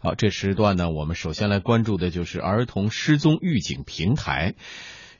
[0.00, 4.54] 好，这时段呢，我们首先来关注的就是儿童失踪预警平台。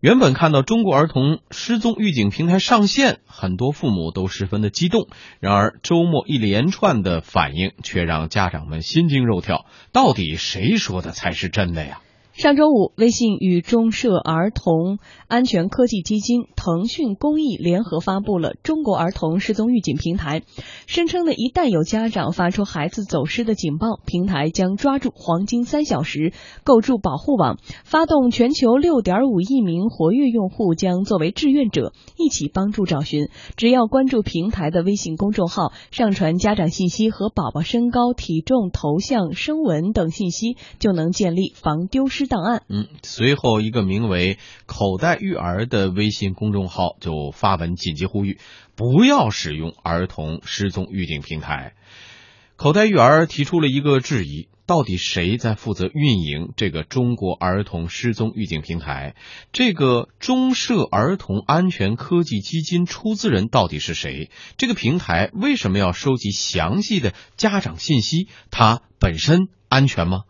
[0.00, 5.08] 原本看到中国儿童失踪预警平台上线，很多父母都十分的激动。
[5.40, 9.66] 然而周末一连串的反应却让家长们心惊肉跳。
[9.90, 12.00] 到底谁说的才是真的呀？
[12.38, 20.42] 上周五，微信与中社儿童安全科技基金、腾讯公益联合发布了中国儿童失踪预警平台，
[20.86, 26.32] 声称呢，一旦有家长发出孩子走失的警报，平台将抓住黄金三小时，
[26.62, 33.30] 构筑保护网，发动全球六点五亿名活跃用户将作为志愿者一起帮助找寻。
[33.56, 42.27] 只要关注平台的微信公众号，上传家长信息和宝宝身高、体重、头像、声纹等信息，就能建立防丢失。
[42.28, 42.62] 档案。
[42.68, 48.38] 嗯，随后一个名为“口袋育儿”的微信公众号就发文紧急呼吁，
[48.76, 51.74] 不要使用儿童失踪预警平台。
[52.56, 59.14] 口袋育儿提出了一个质疑：到底谁在负责运营这个中国儿童失踪预警平台？
[59.52, 64.30] 这个中社儿童安全科技基金出资人到底是谁？
[64.56, 68.26] 这个平台为什么要收集详细的家长信息？
[68.50, 70.24] 它本身安全吗？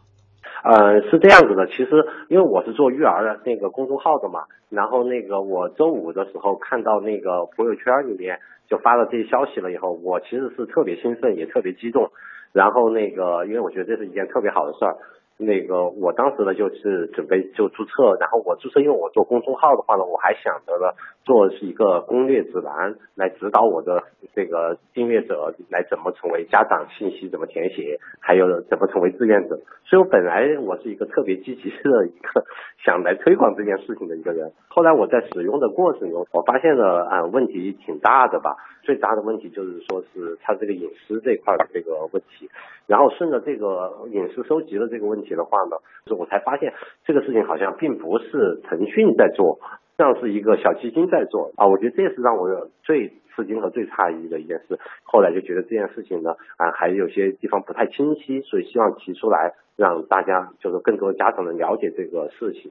[0.69, 8.39] 呃，是这样子的，其实因为我是做育儿的那个公众号的嘛，然后那个我周五的时候看到那个朋友圈里面
[8.69, 12.11] 就发了这些消息了以后，我其实是特别兴奋，也特别激动，
[12.53, 14.99] 然后那个因为我觉得这是一件特别好的事儿。
[15.41, 20.93] 那个我当时呢就是准备就注册，然后我注册，因为我做公众号的话呢，我还想着呢
[21.29, 29.61] 做是一个攻略指南，来指导我的这个订阅者来怎么成为家长信息怎么填写，还有怎么成为志愿者。
[29.85, 32.45] 所以我本来我是一个特别积极的一个
[32.83, 34.53] 想来推广这件事情的一个人。
[34.69, 38.57] 后来我在使用的过程中，我发现了啊问题挺大的吧。
[38.83, 42.49] 最大的问题就是说是它这个隐私这块的这个问题。
[42.87, 46.73] 然后顺着这个隐私收集的这个问题的话呢，就我才发现
[47.05, 49.61] 这个事情好像并不是腾讯在做，
[49.99, 51.67] 像是一个小基金在做啊。
[51.67, 54.79] 我觉得这是让我最吃惊和最诧异的一件事。
[55.03, 62.71] 后来就觉得这件事情呢啊还有些地方不太清晰，所以希望提出来让大家就是更多家长能了解这个事情。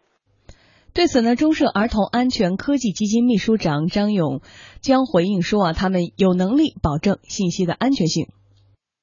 [0.96, 4.41] 对此呢，中社儿童安全科技基金秘书长张勇
[4.81, 8.25] 将回应说啊，他们有能力保证信息的安全性。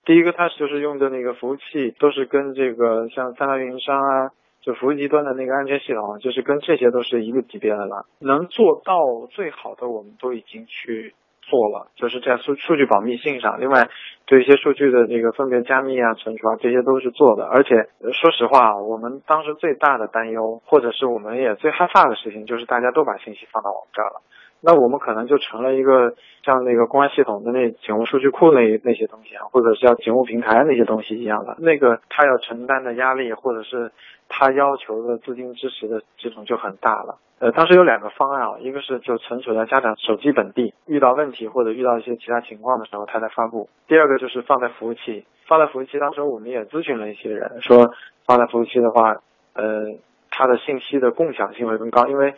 [0.05, 4.31] 第一个，它就是用的那个服务器都是跟这个像三大运营商啊，
[4.65, 8.07] 就服务极端的那个安全系统，就是跟这些都是一个级别的了。
[8.19, 13.91] 能做到最好的，我们都已经去做了，就是在数数据保密性上，另外
[14.25, 17.45] 对一些数据的这个分别加密啊、存储啊，这些都是做的。
[17.45, 24.23] 而且说实话，我们当时最大的担忧，或者是我们也最害怕的事情，就是大家都把信息放到我们这儿了。
[24.65, 33.93] 那我们可能就成了一个像那个公安系统的那警务数据库那那些东西啊，或者是叫警务平台那些东西一样的，那个他要承担的压力，或者是
[34.29, 37.19] 他要求的资金支持的这种就很大了。
[37.41, 45.99] 呃，当时有两个方案啊，一个是就存储在家长手机本地，遇到问题或者遇到一些其他情况的时候，他再发布；第二个就是放在服务器，放在服务器。
[45.99, 47.93] 当时我们也咨询了一些人，说
[48.25, 49.17] 放在服务器的话，
[49.53, 49.99] 呃，
[50.31, 52.35] 它的信息的共享性会更高，因为。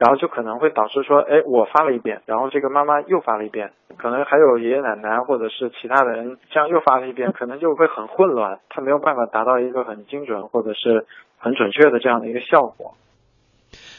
[0.00, 11.06] 然后就可能会导致说，哎，我发了一遍，然后这个妈妈又发了一遍，可能还有爷爷奶奶或者是其他的人这样又发了一遍，可能就会很混乱，他没有办法达到一个很精准或者是
[11.38, 12.94] 很准确的这样的一个效果。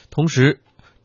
[0.09, 0.57] 同时。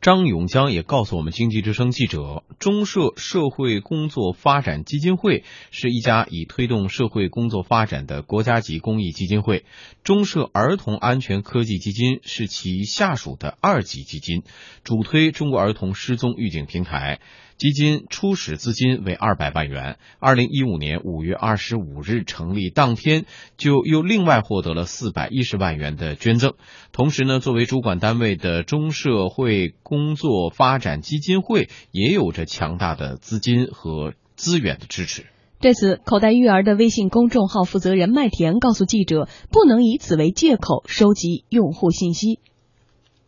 [0.06, 9.64] 张永江也告诉我们，经济之声记者，中社社会工作发展基金会是一家以推动社会工作发展的国家级公益基金会，
[10.04, 14.44] 中社儿童安全科技基金是其下属的二级基金，
[14.84, 17.18] 主推中国儿童失踪预警平台。
[17.56, 23.24] 基金初始资金为二百万元，二零一五年五月二十五日成立当天，
[23.56, 26.52] 就又另外获得了四百一十万元的捐赠。
[26.92, 35.24] 同时呢，作为主管单位的中社会工作发展基金会也有着强大的资金和资源的支持。
[35.58, 42.38] 对此，口袋育儿的微信公众号负责人麦田告诉记者，不能以此为借口收集用户信息。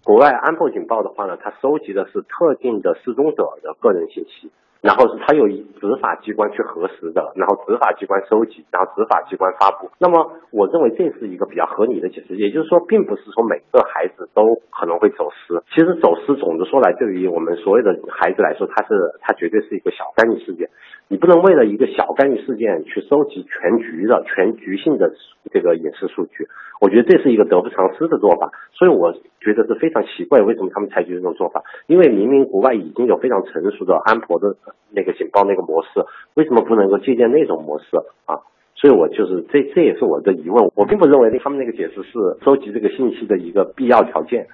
[0.08, 4.50] 国外安保警报的话呢，它收集的是特定的失踪者的个人信息，
[4.80, 9.90] 然后是它有执法机关去核实的，然后执法机关收集，然后执法机关发布。
[9.98, 15.60] 那么我认为这是一个比较合理的解释，也就是说，并不是说每个孩子都可能会走失。
[15.74, 20.70] 其实走失，总的说来，对于我们所有的孩子来说，它是它绝对是一个小概率事件。
[21.08, 25.12] 你不能为了一个小概率事件去收集全局的、全局性的
[25.50, 26.46] 这个隐私数据，
[26.80, 28.52] 我觉得这是一个得不偿失的做法。
[28.74, 31.64] 所以我觉得是非常奇怪，为什么他们采取这种做法？
[31.86, 34.56] 因为明明国外已经有非常成熟的安博的
[34.90, 35.88] 那个警报那个模式，
[36.34, 37.86] 为什么不能够借鉴那种模式
[38.26, 38.44] 啊？
[38.76, 42.12] 所以我就是这这也是我的疑问，我并不认为他们那个解释是
[42.44, 44.46] 收集这个信息的一个必要条件。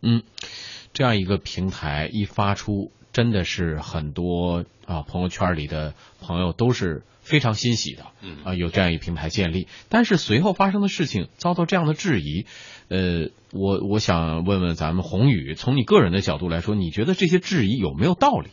[0.00, 0.22] 嗯，
[0.94, 8.06] 这样一个平台一发出，真的是很多啊朋友圈里的朋友都是非常欣喜的。
[8.22, 12.46] 嗯啊，有这样一个平台建立，但是随后发生的事情遭到这样的质疑，
[12.86, 18.50] 呃，我我想问问咱们宏宇，从你个人的角度来说，你觉得这些质疑有没有道理？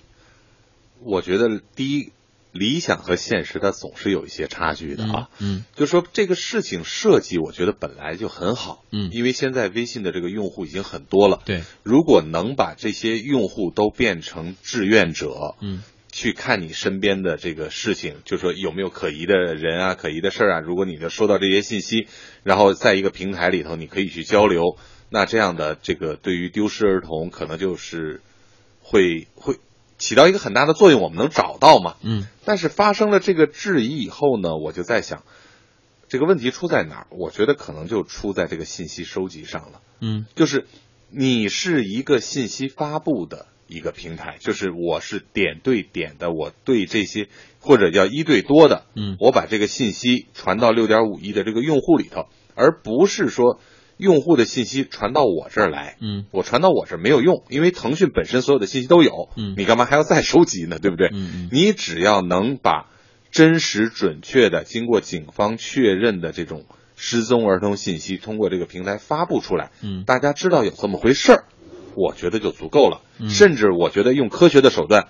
[1.03, 2.11] 我觉得第一，
[2.55, 5.29] 理想和现实它总是有一些差距的啊。
[5.39, 8.83] 嗯就说这个事情设计，我觉得本来就很好。
[8.91, 11.41] 嗯因为现在微信的这个用户已经很多了。
[11.43, 20.59] 对，如果能把这些用户都变成志愿者，嗯去看你身边的这个事情，就说有没有可疑的人啊、可疑的事儿啊。
[20.61, 22.07] 如果你能收到这些信息，
[22.43, 24.77] 然后在一个平台里头，你可以去交流，
[25.09, 28.21] 那这样的这个对于丢失儿童，可能就是
[28.81, 29.57] 会会
[29.97, 31.95] 起到一个很大的作用，我们能找到嘛。
[32.01, 35.23] 嗯但是发生了这个质疑以后呢，我就在想，
[36.07, 37.07] 这个问题出在哪儿？
[37.09, 39.81] 我觉得可能就出在这个信息收集上了。
[40.01, 40.67] 嗯就是
[41.09, 53.59] 你是一个信息发布的一个平台，就是我是点对点的，我对这些或者叫一对多的，嗯我把这个信息传到六点五亿的这个用户里头，而不是说
[53.97, 55.97] 用户的信息传到我这儿来。
[56.01, 60.79] 嗯我传到我这儿没有用，因为腾讯本身所有的信息都有，嗯你干嘛还要再收集呢？
[60.79, 61.07] 对不对？
[61.13, 62.89] 嗯嗯你只要能把
[63.31, 66.65] 真实准确的、经过警方确认的这种
[66.95, 71.43] 失踪儿童信息通过这个平台发布出来，嗯大家知道有这么回事儿，
[71.95, 73.01] 我觉得就足够了。
[73.19, 75.07] 嗯甚至我觉得用科学的手段，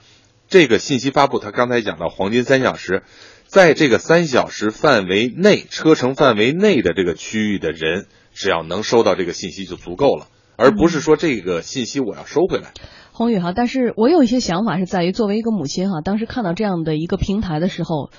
[0.48, 3.04] 这个信息发布，他刚才讲到黄金三小时，
[3.48, 8.06] 在这个三小时范围内，车程范围内的这个区域的人，
[8.36, 10.28] 只要能收到这个信息就足够了，
[10.58, 12.72] 而不是说这个信息我要收回来。
[13.14, 18.12] 宏宇哈，但是我有一些想法是在于，作为一个母亲哈，当时看到这样的一个平台的时候，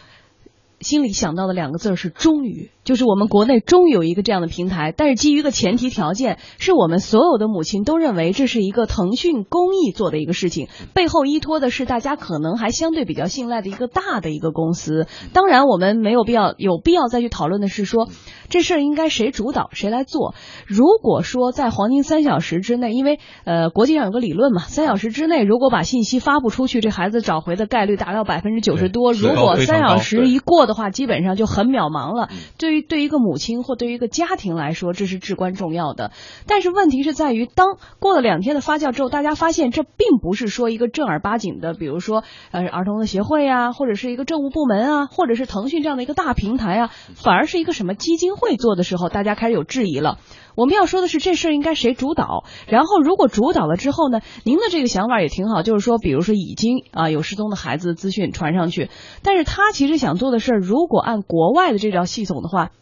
[0.80, 4.94] 心里想到的两个字儿是“终于”，就是我们国内终于有一个这样的平台。
[4.96, 15.06] 但是基于一个前提条件，是我们所有的母亲都认为这是一个腾讯公益做的一个事情，背后依托的是大家可能还相对比较信赖的一个大的一个公司。
[15.32, 18.08] 当然，我们没有必要有必要再去讨论的是说，
[18.48, 20.34] 这事儿应该谁主导谁来做。
[20.64, 29.12] 如果说在黄金三小时之内，因为呃国际上有个理论嘛，三小时之内如果把信息发布出去，这孩子找回的概率达到百分之九十多。
[29.12, 32.36] 如果三小时一过的话，基本上就很渺茫了嗯。
[32.58, 36.12] 对于对于一个母亲或对于一个家庭来说，这是至关重要的。
[36.46, 50.18] 但是问题是在于，当过了两天的发酵之后，大家发现这并不是说一个正儿八经的，比如说呃儿童的协会啊，或者是一个政务部门啊，或者是腾讯这样的一个大平台啊，反而是一个什么基金会做的时候，大家开始有质疑了。
[50.56, 58.90] 我们要说的是这事儿应该谁主导，然后如果主导了之后呢，您的这个想法也挺好，就是说，比如说已经啊有失踪的孩子的资讯传上去，
[59.22, 62.72] 但是他其实想做的事儿，如果按国外的这套系统的话。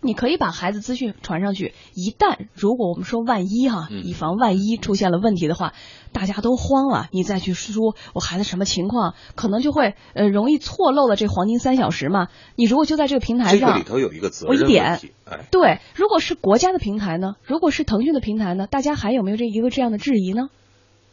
[0.00, 5.72] 你可以把孩子资讯传上去，一旦如果我们说万一哈、嗯以防万一出现了问题的话，
[6.12, 12.28] 大家都慌了，你再去说我孩子什么情况，可能就会呃容易错漏了这黄金三小时嘛。
[12.56, 17.36] 你如果就在这个平台上，这个里头有一个责任问我一点题，哎，对，如果是国家的平台呢？
[17.44, 18.66] 如果是腾讯的平台呢？
[18.66, 20.48] 大家还有没有这一个这样的质疑呢？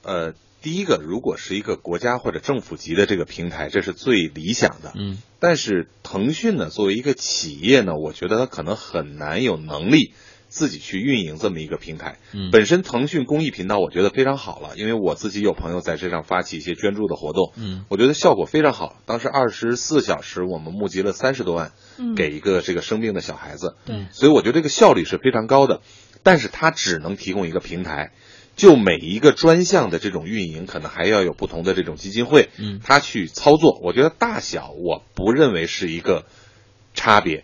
[0.04, 4.94] 呃，第一个，如果是一个国家或者政府级的这个平台，这是最理想的。
[4.96, 10.14] 嗯但是腾讯呢，作为一个企业呢，我觉得它可能很难有能力
[10.56, 12.18] 自己去运营这么一个平台。
[12.32, 18.96] 嗯本身腾讯公益频道我觉得非常好了，因为我自己有朋友在这上发起一些捐助的活动，嗯我觉得效果非常好。
[19.06, 25.82] 当时二十四小时我们募集了三十多万，嗯给一个这个生病的小孩子，对所以我觉得这个效率是非常高的。
[26.24, 28.12] 但是它只能提供一个平台，
[28.56, 33.80] 就每一个专项的这种运营，可能还要有不同的这种基金会，嗯它去操作。
[33.84, 36.26] 我觉得大小我不认为是一个
[36.96, 37.44] 差别，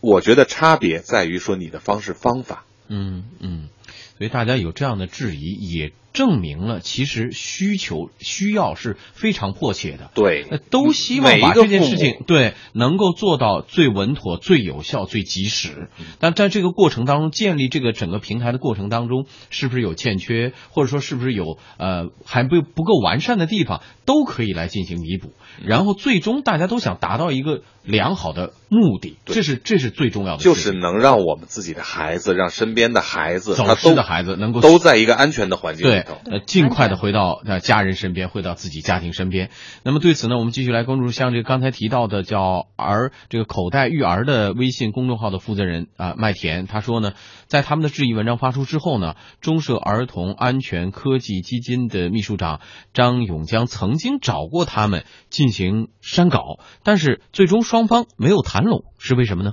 [0.00, 2.64] 我觉得差别在于说你的方式方法。
[2.88, 3.68] 嗯嗯，
[4.16, 10.10] 所以大家有这样的质疑，也证明了其实需求需要是非常迫切的。
[10.14, 10.46] 对。
[10.50, 15.88] 那都希望把这件事情对能够做到最稳妥、最有效、最及时。
[15.98, 16.06] 嗯。
[16.18, 25.32] 但在这个过程当中，建立这个整个平台的过程当中，是不是有欠缺，或者说是不是有呃还不不够完善的地方，都可以来进行弥补。
[25.60, 25.66] 嗯。
[25.66, 29.34] 然后最终大家都想达到一个良好的目的，对。
[29.34, 39.50] 这是这是最重要的，就是能让我们自己的孩子，让身边的孩子，他走失的孩子能够都在一个安全的环境对对，呃，尽快的回到呃家人身边，回到自己家庭身边。
[39.82, 47.12] 那么对此呢，我们继续来关注像这个刚才提到的叫儿这个口袋育儿的微信公众号的负责人啊麦田，他说呢，
[47.46, 52.60] 在他们的质疑文章发出之后呢，中社儿童安全科技基金的秘书长
[52.92, 59.52] 张永江曾经找过他们进行删稿，但是最终双方没有谈拢，是为什么呢？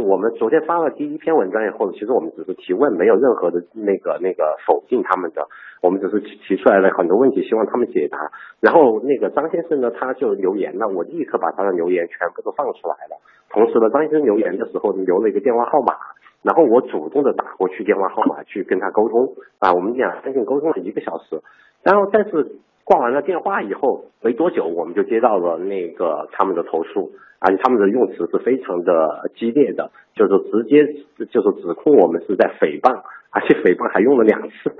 [0.00, 5.46] 我们昨天发了第一篇文章以后，其实我们只是提问，没有任何的那个那个否定他们的，
[5.82, 8.18] 我们只是提提出来了很多问题，希望他们解答。
[8.60, 13.20] 然后那个张先生呢，他就留言了，我立刻把他的留言全部都放出来了。
[13.50, 15.94] 同时呢，张先生留言的时候留了一个电话号码，
[16.42, 21.40] 然后我主动的打过去电话号码去跟他沟通啊，我们俩将近沟通了一个小时，
[21.82, 22.56] 然后但是。
[22.90, 30.84] 挂完了电话以后，没多久我们就接到了那个他们的投诉，而且他们的用词是非常的激烈的，就是直接
[31.30, 34.74] 就是指控我们是在诽谤，而且诽谤还用了两次，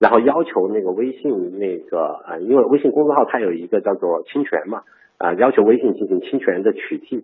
[0.00, 4.82] 然后要求那个微信那个啊，因为微信公众号它有一个叫做侵权嘛，
[5.18, 7.22] 啊，要求微信进行侵权的取缔，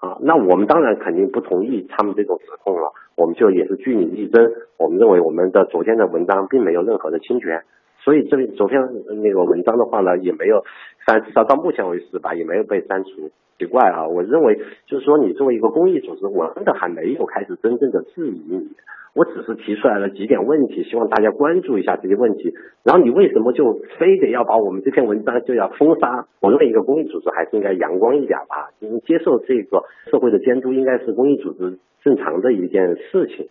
[0.00, 4.50] 啊，那我们当然肯定不同意他们这种指控了，我们就也是据理力争，
[4.80, 7.62] 我们认为我们的昨天的文章并没有任何的侵权。
[8.06, 8.80] 所以这里昨天
[9.20, 10.62] 那个文章的话呢，也没有，
[11.04, 13.32] 删至少到目前为止吧，也没有被删除。
[13.58, 18.68] 奇怪啊，我认为就是说，你作为一个公益组织，我真的还没有开始真正的质疑你，
[19.12, 22.54] 我只是提出来了几点问题，希望大家关注一下这些问题。
[22.84, 26.28] 然后你为什么就非得要把我们这篇文章就要封杀？
[26.40, 28.70] 我认为一个公益组织还是应该阳光一点吧，
[29.04, 29.82] 接受这个
[30.12, 33.48] 社会的监督，应该是公益组织正常的一件事情。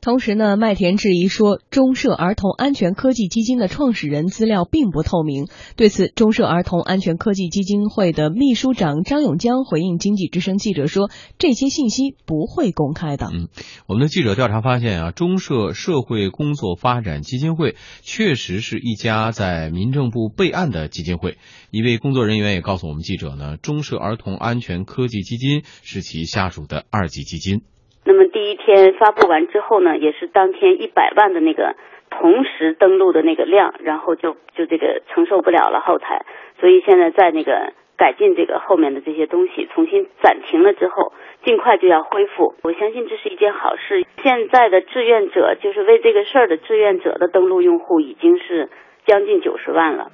[0.00, 5.46] 同时呢，麦田质疑说，中社儿童安全科技基金的创始人资料并不透明。
[5.76, 13.48] 对此，中社儿童安全科技基金会的秘书长张永江回应经济之声记者说：“这些信息不会公开的。”嗯，
[13.86, 21.36] 我们的记者调查发现啊，中社社会工作发展基金会确实是一家在民政部备案的基金会。
[21.70, 27.60] 一位工作人员也告诉我们记者呢，中社儿童安全科技基金是其下属的二级基金。
[28.04, 31.76] 那么第一天发布完之后呢，也是当天一百万的那个
[32.10, 36.24] 同时登录的那个量，然后就就这个承受不了了后台，
[36.58, 41.12] 所以现在在那个改进这个后面的这些东西，重新暂停了之后，
[41.44, 42.54] 尽快就要恢复。
[42.62, 44.04] 我相信这是一件好事。
[44.22, 48.70] 现在的志愿者就是为这个事儿的志愿者的登录用户已经是
[49.04, 50.10] 将近九十万了。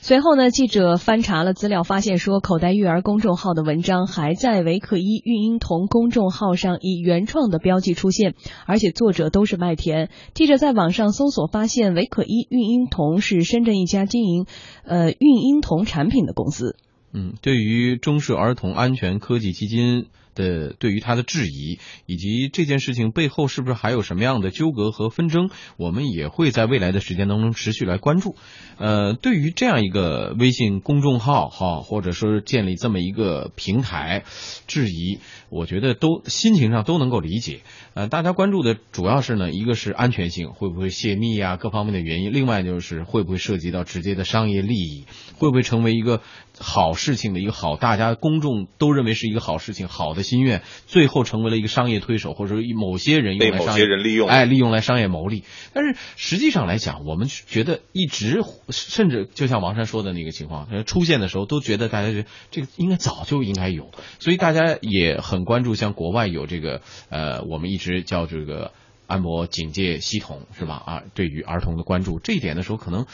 [0.00, 10.08] 随后呢，记者翻查了资料，发现说口袋育儿公众号的文章还在维可一孕婴童公众号上以原创的标记出现，而且作者都是麦田。
[10.34, 14.46] 记者在网上搜索发现，维可一孕婴童是深圳一家经营
[14.84, 16.76] 呃孕婴童产品的公司。
[17.12, 20.06] 嗯，对于中式儿童安全科技基金。
[20.38, 28.36] 的对于他的质疑，以及这件事情背后是不是还有什么样的纠葛和纷争，我们也会在未来的时间当中持续来关注。
[28.78, 34.22] 呃，对于这样一个微信公众号哈，或者说是建立这么一个平台，
[34.68, 35.18] 质疑，
[35.50, 37.62] 我觉得都心情上都能够理解。
[37.94, 46.22] 呃，大家关注的主要是呢，一个是安全性会不会泄密啊，各方面的原因；另外就是会不会涉及到直接的商业利益，会不会成为一个
[46.60, 50.22] 好事情的一个好，大家公众都认为是一个好事情，好的。
[50.28, 55.42] 心愿最后成为了一个商业推手，或者说某些人被某些人利用，哎，利用来商业牟利。
[55.72, 68.72] 但是实际上来讲，我们觉得一直，甚至就像王山说的那个情况，出现的时候都觉得大家觉得这个应该早就应该有，所以大家也很关注，像国外有这个呃，我们一直叫这个
[69.06, 70.82] 按摩警戒系统是吧？
[70.84, 73.06] 啊，对于儿童的关注这一点的时候，可能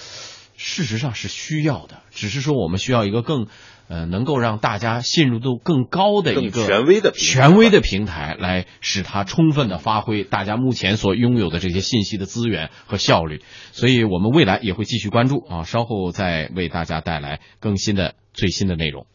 [0.57, 3.47] 事实上是需要的，只是说我们需要一个更。
[3.87, 13.43] 呃，能够让大家信任度更高的一个权威的权威的平台，来使它充分的发挥大家目前所拥有的这些信息的资源和效率。
[13.73, 19.07] 所以我们未来也会继续关注啊，稍后再为大家带来更新的最新的内容。